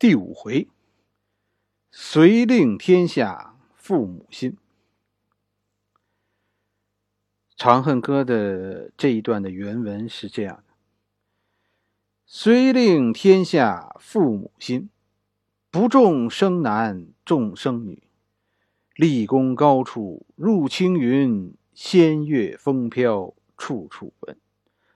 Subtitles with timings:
[0.00, 0.66] 第五回，
[1.90, 4.52] 遂令天下父母心。
[7.54, 10.72] 《长恨歌》的这一段的原文是这样的
[12.24, 14.88] ：“遂令天下父母心，
[15.70, 18.02] 不重生男重生女。
[18.96, 24.34] 立功高处入青云，仙乐风飘处处闻。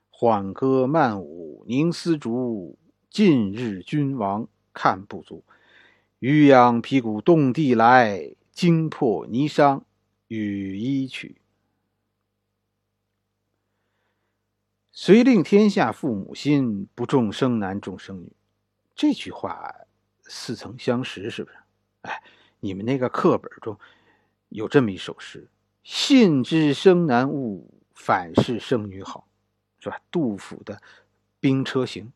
[0.08, 2.78] 缓歌慢舞凝丝竹，
[3.10, 5.42] 近日君王。”看不足，
[6.18, 9.82] 渔阳鼙鼓动地来，惊破霓裳
[10.28, 11.36] 羽衣曲。
[14.92, 18.32] 遂令天下父母心，不重生男重生女。
[18.94, 19.74] 这句话
[20.22, 21.56] 似曾相识，是不是？
[22.02, 22.22] 哎，
[22.60, 23.78] 你们那个课本中
[24.50, 25.48] 有这么一首诗
[25.82, 29.26] ：“信知生男误，反是生女好。”
[29.80, 30.00] 是吧？
[30.10, 30.74] 杜甫的
[31.40, 32.06] 《兵车行》。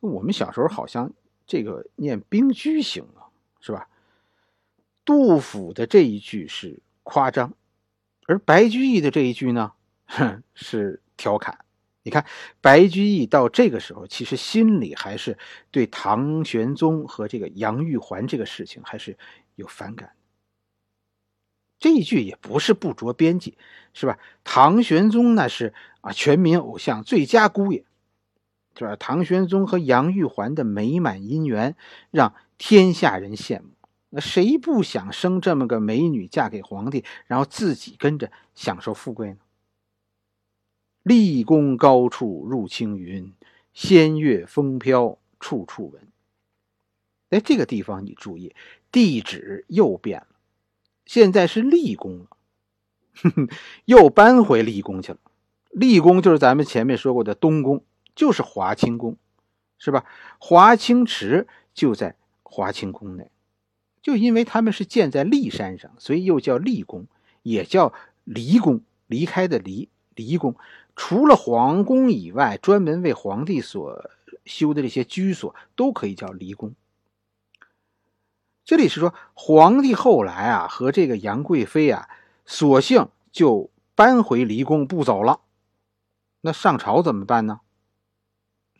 [0.00, 1.12] 我们小时候好像。
[1.46, 3.28] 这个念兵居行啊，
[3.60, 3.88] 是吧？
[5.04, 7.52] 杜甫的这一句是夸张，
[8.26, 9.72] 而白居易的这一句呢，
[10.54, 11.58] 是调侃。
[12.02, 12.24] 你看，
[12.60, 15.38] 白居易到这个时候，其实心里还是
[15.70, 19.16] 对唐玄宗和这个杨玉环这个事情还是
[19.54, 20.12] 有反感。
[21.78, 23.58] 这一句也不是不着边际，
[23.92, 24.18] 是吧？
[24.42, 27.84] 唐玄宗那是啊，全民偶像，最佳姑爷。
[28.74, 28.96] 就是？
[28.96, 31.76] 唐玄宗和杨玉环的美满姻缘，
[32.10, 33.68] 让天下人羡慕。
[34.10, 39.38] 那谁不想生这么个美女嫁给皇帝，然后自己跟着享受富贵呢？
[41.02, 43.32] 立功高处入青云，
[43.72, 46.08] 仙乐风飘处处闻。
[47.30, 48.54] 哎，这个地方你注意，
[48.92, 50.28] 地址又变了，
[51.04, 53.48] 现在是立功了，
[53.86, 55.18] 又搬回立功去了。
[55.70, 57.84] 立功就是咱们前面说过的东宫。
[58.14, 59.16] 就是华清宫，
[59.78, 60.04] 是吧？
[60.38, 63.30] 华清池就在华清宫内，
[64.02, 67.06] 就因为他们是建在骊山上，所以又叫骊宫，
[67.42, 67.92] 也叫
[68.24, 68.80] 离宫。
[69.06, 70.56] 离开的离，离宫。
[70.96, 74.10] 除了皇宫以外，专门为皇帝所
[74.46, 76.74] 修的这些居所，都可以叫离宫。
[78.64, 82.08] 这里是说，皇帝后来啊，和这个杨贵妃啊，
[82.46, 85.40] 索性就搬回离宫不走了。
[86.40, 87.60] 那上朝怎么办呢？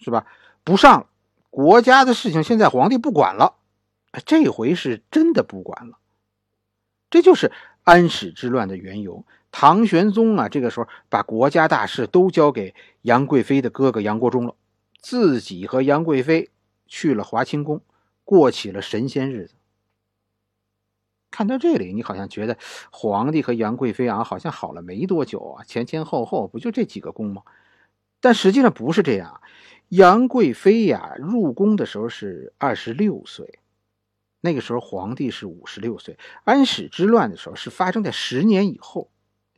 [0.04, 0.26] 是吧？
[0.62, 1.09] 不上
[1.50, 3.56] 国家的事情，现在皇帝不管了。
[4.26, 5.98] 这回是真的不管了。
[7.10, 7.50] 这就是
[7.82, 9.25] 安史之乱的缘由。
[9.50, 14.54] 唐玄宗啊，这个时候把国家大事都交给杨贵妃的哥哥杨国忠了，
[15.00, 16.50] 自己和杨贵妃
[16.87, 17.81] 去了华清宫，
[18.25, 19.54] 过起了神仙日子。
[21.31, 22.59] 看到这里，你好像觉得
[22.91, 27.43] 皇帝和杨贵妃啊，好像好了没多久啊，前前后后不就这几个宫吗？
[28.20, 29.41] 但实际上不是这样。
[29.88, 33.60] 杨贵妃呀，入宫的时候是二十六岁，
[34.40, 36.18] 那个时候皇帝是五十六岁。
[36.44, 39.10] 安史之乱的时候是发生在十年以后，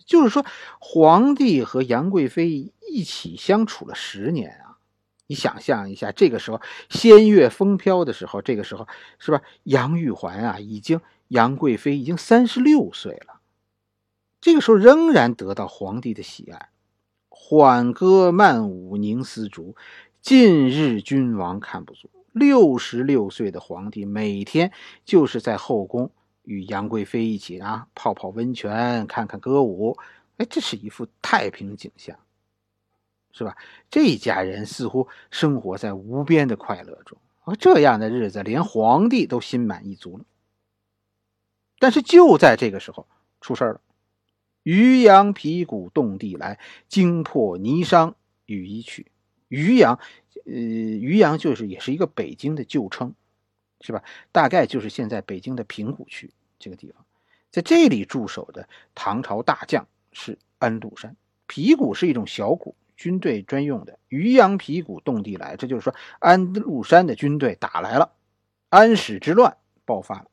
[0.05, 0.45] 就是说
[0.79, 4.79] 皇帝和杨贵妃一起相处了十年啊！
[5.27, 8.87] 你想象一下，这个时候仙乐风飘的时候，这个时候
[9.19, 9.43] 是吧？
[9.65, 13.41] 杨玉环啊，已经杨贵妃已经三十六岁了，
[14.41, 16.69] 这个时候仍然得到皇帝的喜爱，
[17.29, 19.75] 缓歌慢舞凝丝竹。
[20.27, 24.73] 近日君王看不足，六十六岁的皇帝每天
[25.05, 26.11] 就是在后宫
[26.43, 29.97] 与杨贵妃一起啊泡泡温泉、看看歌舞，
[30.39, 32.19] 哎，这是一幅太平景象，
[33.31, 33.57] 是吧？
[33.89, 40.25] 这一家人似乎生活在无边的快乐中，而这样的日子连皇帝都心满意足了。
[41.79, 43.07] 但是就在这个时候
[43.41, 43.81] 出事了，
[44.65, 46.59] 渔阳鼙鼓动地来，
[46.89, 48.15] 惊破霓裳
[48.47, 49.07] 羽衣曲。
[49.49, 49.99] 渔阳，
[50.45, 53.15] 呃，渔阳就是也是一个北京的旧称，
[53.81, 54.03] 是吧？
[54.33, 57.05] 大概就是现在北京的平谷区这个地方，
[57.51, 61.17] 在这里驻守的唐朝大将是安禄山。
[61.47, 63.99] 皮鼓是一种小鼓，军队专用的。
[64.09, 68.13] 渔阳皮鼓动地来，这就是说安禄山的军队打来了，
[68.69, 70.27] 安史之乱爆发了。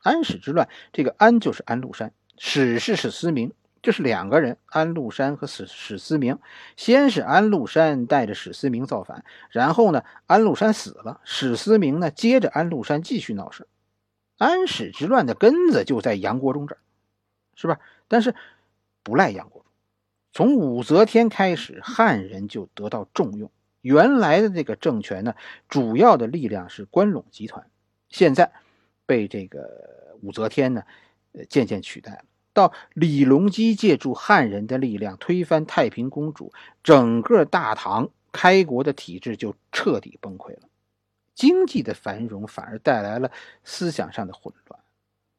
[0.00, 3.52] 安史之乱，这个安就是安禄山，史是史思明。
[3.82, 6.38] 这是两个人，安禄山和史史思明。
[6.76, 13.66] 先是安禄山带着史思明造反，然后呢，安禄山死了，史思明呢接着安禄山继续闹事。
[14.36, 16.78] 安史之乱的根子就在杨国忠这儿，
[17.54, 17.78] 是吧？
[18.08, 18.34] 但是
[19.02, 19.70] 不赖杨国忠。
[20.32, 23.50] 从武则天开始，汉人就得到重用。
[23.80, 25.34] 原来的这个政权呢，
[25.68, 27.66] 主要的力量是关陇集团，
[28.10, 28.52] 现在
[29.06, 30.82] 被这个武则天呢，
[31.32, 32.24] 呃，渐渐取代了。
[32.52, 36.52] 到李隆基借助汉人的力量推翻太平公主，
[36.82, 40.62] 整个大唐开国的体制就彻底崩溃了。
[41.34, 43.30] 经济的繁荣反而带来了
[43.64, 44.80] 思想上的混乱。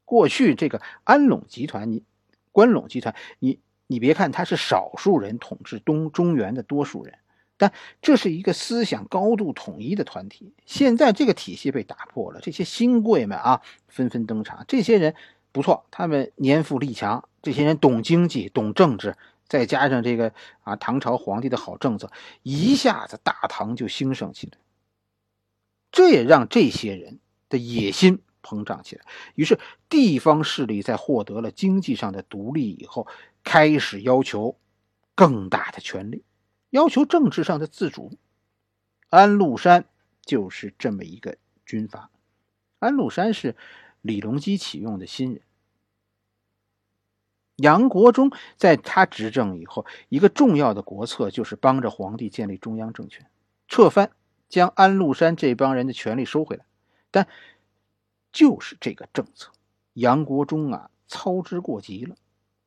[0.05, 2.03] 过去这个安陇集团，你
[2.51, 7.19] 关陇集团，你你别看他是少数人统治东中原的多数人，
[7.57, 7.71] 但
[8.01, 10.53] 这是一个思想高度统一的团体。
[10.65, 14.65] 现在这个体系被打破了，这些新贵们啊纷纷登场。
[14.67, 15.13] 这些人
[15.51, 19.17] 不错，他们年富力强，这些人懂经济、懂政治。
[19.47, 20.33] 再加上这个
[20.63, 22.09] 啊，唐朝皇帝的好政策，
[22.41, 24.57] 一下子大唐就兴盛起来。
[25.91, 27.19] 这也让这些人
[27.49, 29.03] 的野心膨胀起来。
[29.35, 29.59] 于是，
[29.89, 33.07] 地方势力在获得了经济上的独立以后，
[33.43, 34.57] 开始要求
[35.15, 36.23] 更大的权力，
[36.69, 38.17] 要求政治上的自主。
[39.09, 39.83] 安禄山
[40.23, 42.09] 就是这么一个军阀。
[42.79, 43.57] 安禄山是
[44.01, 45.41] 李隆基启用的新人。
[47.57, 53.29] 杨国忠在他执政以后，一个重要的国策就是帮着皇帝建立中央政权，
[53.67, 54.11] 撤藩，
[54.49, 56.65] 将安禄山这帮人的权力收回来。
[57.11, 57.27] 但
[58.31, 59.51] 就是这个政策，
[59.93, 62.15] 杨国忠啊操之过急了，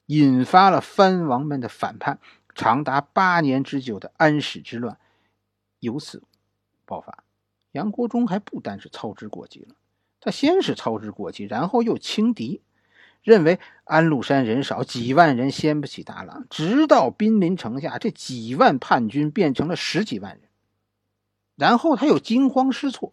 [0.07, 2.21] 引发了藩王们的反叛，
[2.55, 5.01] 长达八年之久的安史之乱
[5.81, 6.23] 由此
[6.85, 7.25] 爆发。
[7.73, 9.75] 杨国忠还不单是操之过急了，
[10.25, 12.63] 他先是操之过急，然后又轻敌。
[13.23, 16.47] 认为安禄山人少，几万人掀不起大浪。
[16.51, 20.51] 直到兵临城下，这几万叛军变成了十几万人，
[21.57, 23.13] 然后他又惊慌失措，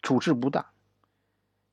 [0.00, 0.64] 处置不当。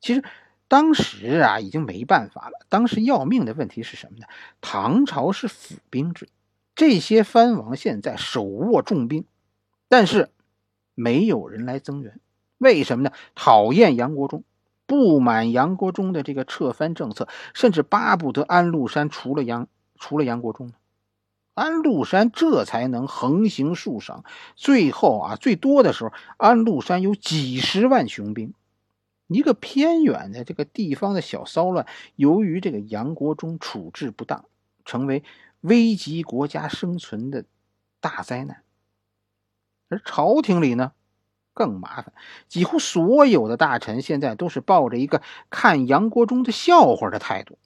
[0.01, 0.23] 其实
[0.67, 2.65] 当时啊，已经没办法了。
[2.67, 4.25] 当时要命的问题是什么呢？
[4.59, 6.27] 唐朝是府兵制，
[6.75, 9.25] 这些藩王现在手握重兵，
[9.87, 10.31] 但是
[10.95, 12.19] 没有人来增援。
[12.59, 13.11] 为什么呢？
[13.33, 14.43] 讨厌杨国忠。
[14.85, 19.67] 不满杨国忠的这个撤藩政策，甚至巴不得安禄山除了杨
[19.99, 20.73] 除了杨国忠呢？
[21.53, 24.23] 安禄山这才能横行数省。
[24.55, 28.55] 最后啊，最多的时候，安禄山有几十万雄兵。
[29.27, 31.85] 一个偏远的这个地方的小骚乱，
[32.15, 34.45] 由于这个杨国忠处置不当，
[34.85, 35.23] 成为
[35.61, 37.45] 危及国家生存的
[37.99, 38.63] 大灾难。
[39.87, 40.93] 而朝廷里呢？
[41.59, 42.13] 更麻烦，
[42.47, 47.59] 几乎所有的大臣现在都是抱着一个看杨国忠的笑话的态度。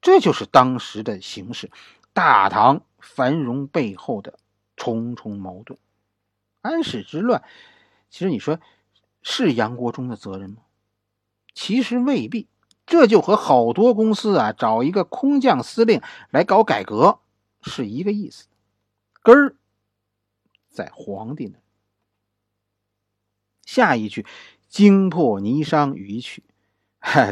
[0.00, 1.68] 这就是当时的形势，
[2.12, 4.38] 大唐繁荣背后的
[4.76, 5.76] 重重矛盾。
[6.60, 7.42] 安史之乱，
[8.08, 8.60] 其实你说
[9.20, 10.58] 是杨国忠的责任吗？
[11.54, 12.46] 其实未必。
[12.86, 16.00] 这就和好多公司啊找一个空降司令
[16.30, 17.18] 来搞改革
[17.60, 18.46] 是一个意思，
[19.24, 19.56] 根儿
[20.70, 21.58] 在皇帝那。
[23.66, 24.24] 下一句
[24.70, 26.42] “惊破霓裳羽衣曲”，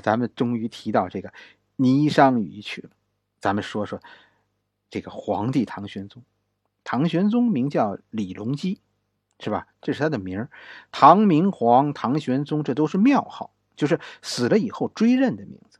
[0.02, 1.32] 咱们终于提到这个
[1.78, 2.90] 霓裳羽衣曲了。
[3.40, 4.00] 咱们说说
[4.90, 6.22] 这个皇帝唐玄宗。
[6.82, 8.78] 唐玄宗名叫李隆基，
[9.40, 9.68] 是吧？
[9.80, 10.50] 这是他的名儿。
[10.92, 15.78] 唐明皇、唐玄宗，这都是庙号，就是死了以后追认的名字。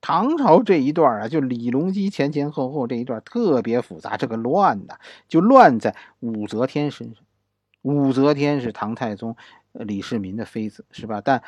[0.00, 4.98] 唐朝这一段啊，就李隆基前前后后这一段特别复杂，这个乱的
[5.28, 7.22] 就乱在武则天身上。
[7.82, 9.36] 武则天是唐太宗。
[9.72, 11.20] 李世民的妃子是吧？
[11.20, 11.42] 但，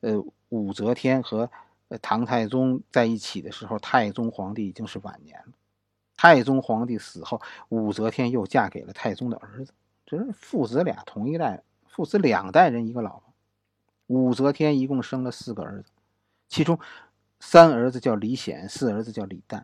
[0.00, 1.50] 呃，武则天和
[2.02, 5.52] 唐太宗在一起的时候，太宗皇帝已经是晚年了。
[6.16, 7.40] 太宗皇帝死后，
[7.70, 9.72] 武则天又嫁给了太宗的儿子，
[10.04, 13.32] 这是父子俩同一代，父子两代人一个老婆。
[14.06, 15.90] 武则天一共生了四个儿子，
[16.48, 16.78] 其中
[17.38, 19.62] 三儿子叫李显，四儿子叫李旦。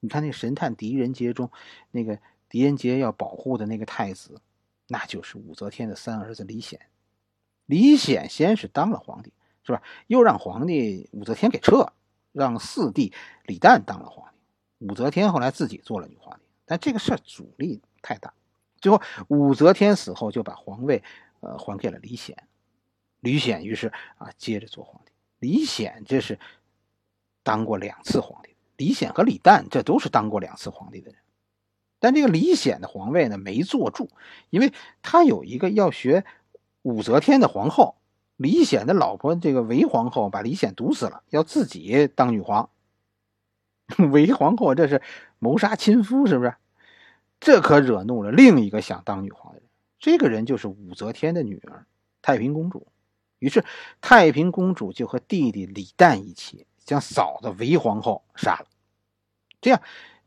[0.00, 1.50] 你看那神探狄仁杰中，
[1.90, 2.18] 那个
[2.48, 4.40] 狄仁杰要保护的那个太子，
[4.88, 6.80] 那就是武则天的三儿子李显。
[7.68, 9.30] 李显先是当了皇帝，
[9.62, 9.82] 是吧？
[10.06, 11.92] 又让皇帝武则天给撤，
[12.32, 13.12] 让四弟
[13.44, 14.86] 李旦当了皇帝。
[14.86, 18.32] 武则天后来自己做了女皇帝，但这个事儿阻力太大。
[18.80, 21.02] 最后武则天死后，就把皇位
[21.40, 22.48] 呃还给了李显。
[23.20, 25.12] 李显于是啊接着做皇帝。
[25.38, 26.38] 李显这是
[27.42, 31.20] 当过两次皇帝，李显和李旦这都是当过两次皇帝的人。
[31.98, 34.08] 但这个李显的皇位呢没坐住，
[34.48, 34.72] 因为
[35.02, 36.24] 他有一个要学。
[36.88, 37.96] 武则天的皇后
[38.36, 42.70] 李显的老婆，这个韦皇后把李显毒死了，要自己当女皇。
[44.10, 45.02] 韦皇后这是
[45.38, 46.54] 谋杀亲夫，是不是？
[47.40, 49.68] 这可惹怒了另一个想当女皇的人，
[49.98, 51.84] 这个人就是武则天的女儿
[52.22, 52.86] 太平公主。
[53.38, 53.62] 于是
[54.00, 58.66] 太平公主就和弟弟李旦一起将嫂子韦皇后杀了，
[59.60, 59.80] 这样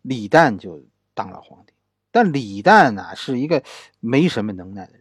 [0.04, 0.84] 李旦就
[1.16, 1.74] 当了皇帝。
[2.12, 3.64] 但李旦呢，是一个
[4.00, 5.01] 没什么能耐的人。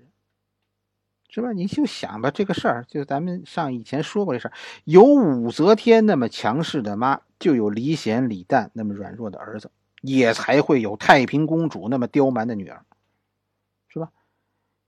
[1.32, 1.52] 是吧？
[1.52, 4.52] 你就想吧，这个事儿，就咱们上以前说过这事儿，
[4.84, 9.70] 有武则天那么强势的妈，就有李显、李旦那么软弱的儿子，
[10.02, 12.84] 也才会有太平公主那么刁蛮的女儿，
[13.88, 14.10] 是吧？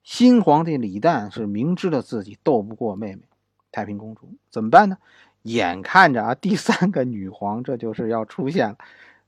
[0.03, 3.23] 新皇帝李旦是明知道自己斗不过妹妹
[3.71, 4.99] 太平公主，怎么办呢？
[5.43, 8.79] 眼看着啊，第三个女皇这就是要出现了。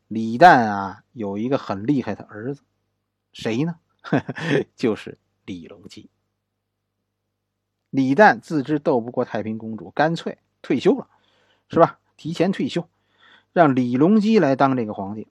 [0.09, 2.63] 李旦啊，有一个很厉害的儿子，
[3.33, 3.77] 谁呢？
[4.75, 6.11] 就是李隆基。
[7.95, 11.09] 李旦自知斗不过太平公主，干脆退休了，
[11.69, 12.01] 是吧？
[12.17, 12.89] 提前退休，
[13.53, 15.29] 让李隆基来当这个皇帝。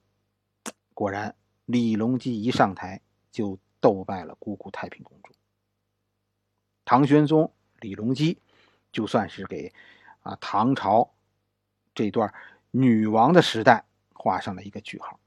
[0.94, 5.34] 果然，李隆基一上台就斗败了姑姑太平公主。
[6.86, 8.38] 唐玄宗李隆基
[8.90, 9.70] 就算是给
[10.22, 11.10] 啊唐朝
[11.94, 12.32] 这段
[12.70, 15.20] 女王的时代画上了一个句号。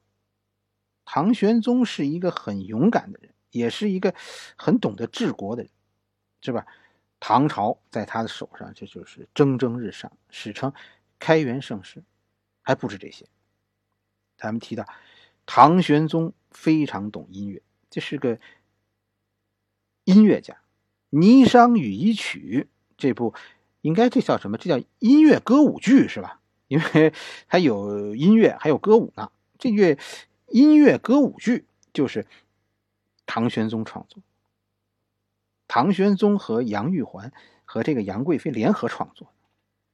[1.06, 4.16] 唐玄宗是一个很勇敢的人，也是一个
[4.56, 5.72] 很懂得治国的人，
[6.42, 6.66] 是吧？
[7.20, 10.74] 唐朝在他的手上，这就是蒸蒸日上，史称
[11.20, 12.04] 开元盛世。
[12.62, 13.26] 还不止这些，
[14.36, 14.86] 咱们提到
[15.46, 18.38] 唐玄宗非常懂音乐，这是个
[20.04, 20.58] 音乐家。
[21.18, 23.34] 《霓裳羽衣曲》这部，
[23.80, 24.58] 应该这叫什么？
[24.58, 26.42] 这叫音乐歌舞剧是吧？
[26.68, 27.14] 因为
[27.48, 29.32] 它有音乐，还有歌舞呢。
[29.58, 29.98] 这乐
[30.48, 32.28] 音乐歌舞剧就是
[33.26, 34.22] 唐玄宗创作，
[35.68, 37.32] 唐玄宗和杨玉环
[37.66, 39.32] 和这个杨贵妃联合创作。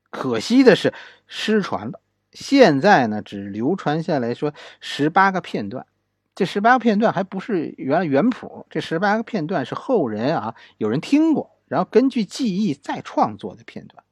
[0.10, 0.94] 可惜的是
[1.28, 2.00] 失传了，
[2.32, 5.88] 现在呢只流传下来说十八个片段。
[6.36, 14.04] 这十八个片段还不是原来原谱，这十八个片段是后人啊有人听过，然后根据记忆再创作的片段。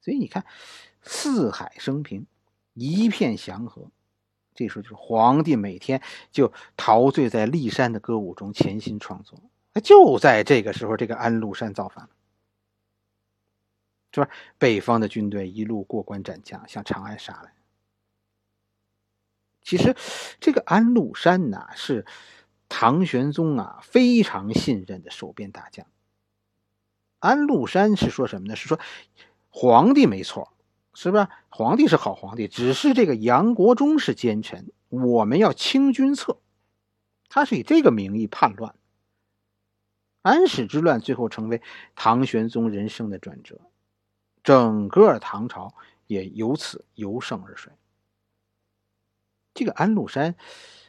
[0.00, 0.46] 所以你看，
[1.02, 2.26] 四海升平，
[2.74, 3.90] 一片祥和，
[4.54, 9.38] 这时候就是皇帝每天就陶醉在骊山的歌舞中，潜心创作。
[9.80, 12.10] 就在这个时候，这个安禄山造反了，
[14.12, 14.28] 是吧？
[14.58, 17.54] 北方的军队一路过关斩将，向长安杀来。
[19.62, 19.96] 其实，
[20.40, 22.04] 这个安禄山呐，是
[22.68, 25.86] 唐玄宗啊非常信任的守边大将。
[27.20, 28.56] 安禄山是说什么呢？
[28.56, 28.78] 是说
[29.48, 30.52] 皇帝没错，
[30.92, 31.30] 是吧？
[31.48, 36.38] 皇帝是好皇帝，只是这个杨国忠是奸臣，我们要清君侧。
[37.28, 38.74] 他是以这个名义叛乱。
[40.22, 41.60] 安史之乱最后成为
[41.94, 43.60] 唐玄宗人生的转折，
[44.42, 45.74] 整个唐朝
[46.06, 47.72] 也由此由盛而衰。
[49.52, 50.34] 这个安禄山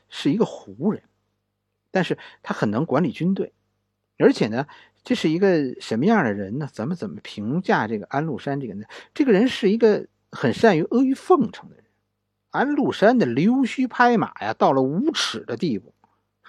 [0.07, 1.03] 是一个胡人，
[1.91, 3.53] 但是他很能管理军队，
[4.17, 4.67] 而且呢，
[5.03, 6.69] 这是一个什么样的人呢？
[6.71, 8.85] 咱们怎么评价这个安禄山这个呢？
[9.13, 11.83] 这个人是一个很善于阿谀奉承的人。
[12.51, 15.92] 安禄山的溜须拍马呀，到了无耻的地步。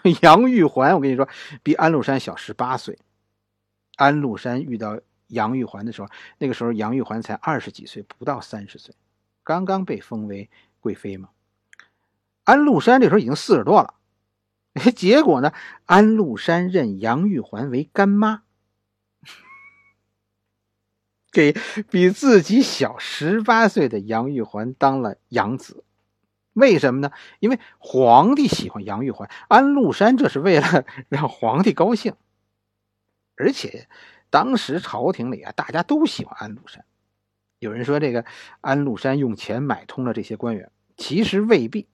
[0.21, 1.27] 杨玉环，我跟你说，
[1.63, 2.99] 比安禄山小十八岁。
[3.97, 6.09] 安禄山遇到杨玉环的时候，
[6.39, 8.95] 那个时候杨玉环才二十几岁，不到三十岁，
[9.43, 11.31] 刚刚被封为贵妃嘛。
[12.43, 13.95] 安禄山这时候已经四十多了，
[14.95, 15.53] 结果呢，
[15.87, 18.43] 安禄山认杨玉环为干妈，
[21.33, 21.57] 给
[21.89, 25.84] 比自己小十八岁的杨玉环当了养子。
[26.55, 27.13] 为什么呢？
[27.41, 32.15] 因为皇帝喜欢杨玉环，安禄山这是为了 让皇帝高兴。
[33.37, 33.89] 而且
[34.31, 36.85] 当时朝廷里啊，大家都喜欢安禄山。
[37.59, 38.25] 有人说这个
[38.61, 41.87] 安禄山用钱买通了这些官员，其实未必。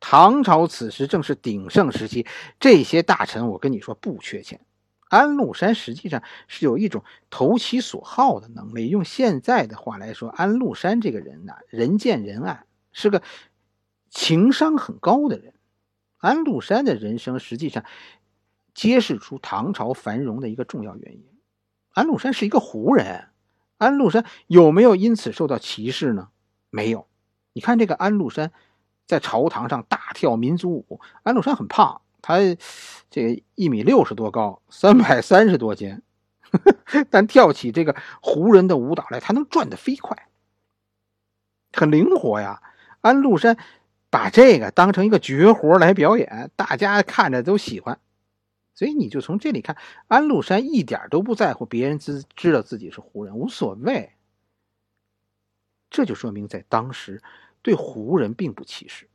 [0.00, 2.24] 唐朝此时正是鼎盛时期，
[2.60, 4.60] 这些大臣，我跟你说不缺钱。
[5.08, 8.88] 安禄山实际上是有一种投其所好的能力。
[8.88, 13.22] 用现在的话来说，安禄山这个人呢，人见人爱，是个
[14.10, 15.54] 情商很高的人。
[16.18, 17.84] 安禄山的人生实际上
[18.74, 21.26] 揭示出唐朝繁荣的一个重要原因。
[21.90, 23.28] 安禄山是一个胡人，
[23.76, 26.28] 安禄山有没有因此受到歧视呢？
[26.70, 27.06] 没有。
[27.52, 28.52] 你看这个安禄山。
[29.06, 32.36] 在朝堂上大跳民族舞，安禄山很胖，他
[33.08, 36.02] 这一米六十多高，三百三十多斤，
[37.08, 40.28] 但跳起这个胡人的舞蹈来，他能转得飞快，
[41.72, 42.62] 很灵活呀。
[43.00, 43.56] 安禄山
[44.10, 48.00] 把这个当成一个绝活来表演，大家看着都喜欢，
[48.74, 54.12] 所以你就从这里看，安禄山一点都不在乎别人知知道自己是胡人，无所谓。
[55.90, 57.22] 这就说明在当时。
[57.60, 59.08] 对胡人并不歧视。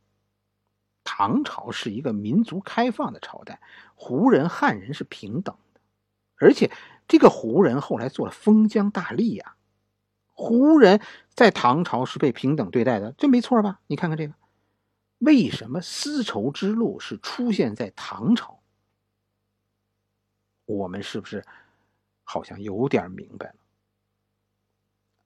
[1.02, 3.58] 唐朝是一个民族开放的朝代，
[3.94, 5.80] 胡人、汉人是平等的，
[6.36, 6.70] 而且
[7.08, 9.54] 这个胡人后来做了封疆大吏呀。
[10.34, 11.00] 胡人
[11.34, 13.80] 在唐朝是被平等对待的，这没错吧？
[13.86, 14.34] 你看看这个，
[15.24, 18.60] 为什么丝绸之路是出现在唐朝？
[20.66, 21.44] 我们是不是
[22.22, 23.56] 好像有点明白了？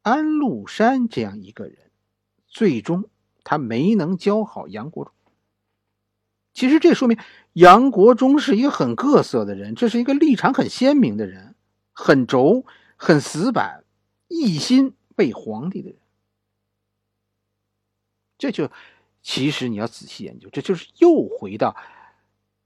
[0.02, 1.90] 安禄山这样一个人。
[2.46, 3.10] 最终，
[3.44, 5.12] 他没能教好杨国忠。
[6.54, 7.18] 其实这说明
[7.52, 11.54] 杨国忠是一个很各色的人，这是一个立场很鲜明的人，
[11.92, 12.64] 很轴、
[12.96, 13.84] 很死板，
[14.28, 15.98] 一心为皇帝的人。
[18.38, 18.70] 这就
[19.22, 21.76] 其实你要仔细研究，这就是又回到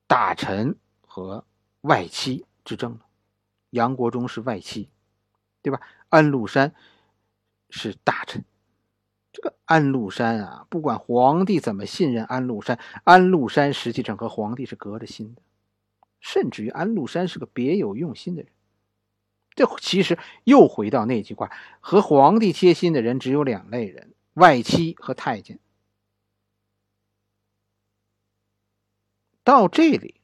[0.06, 1.44] 大臣和
[1.80, 3.00] 外戚之争了。
[3.70, 4.88] 杨国忠是外戚，
[5.62, 5.80] 对吧？
[6.08, 6.74] 安禄山
[7.70, 8.44] 是大臣。
[9.32, 15.40] 这个安禄山啊，不管皇帝怎么信任安禄山，安禄山实际上和皇帝是隔着心的，
[16.20, 18.52] 甚至于安禄山是个别有用心的人。
[19.54, 25.58] 这其实又回到那句话：和皇帝贴心的人只有两类人，外戚和太监。
[29.44, 30.20] 到这里，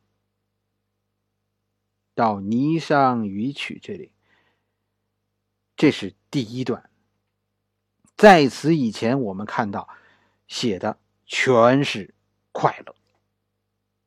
[2.15, 4.13] 到《霓裳羽曲》这里，
[5.77, 6.89] 这是第一段。
[8.17, 9.89] 在此以前，我们看到
[10.47, 12.15] 写的全是
[12.53, 12.95] 快乐，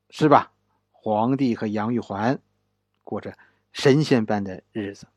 [0.10, 0.54] 是吧？
[0.92, 2.42] 皇帝和杨玉环
[3.04, 3.38] 过着
[3.74, 5.08] 神仙般的日子，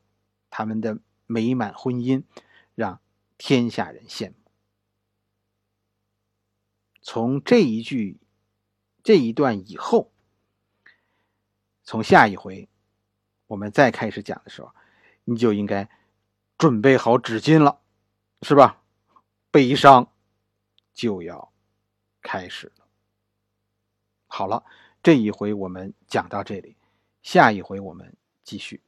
[0.49, 2.23] 他们的美满婚姻
[2.73, 2.99] 让
[3.37, 4.35] 天下人羡慕。
[7.01, 8.19] 从这一句。
[9.05, 10.11] 这一段以后，
[11.83, 12.67] 从下一回
[13.45, 14.71] 我们再开始讲的时候，
[15.25, 15.87] 你就应该
[16.57, 17.81] 准备好纸巾了，
[18.41, 18.81] 是吧？
[19.51, 20.11] 悲伤
[20.91, 21.53] 就要
[22.23, 22.87] 开始了。
[24.25, 24.65] 好了，
[25.03, 26.75] 这一回我们讲到这里，
[27.21, 28.81] 下一回我们继续。